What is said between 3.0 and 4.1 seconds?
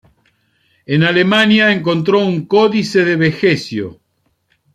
de Vegecio.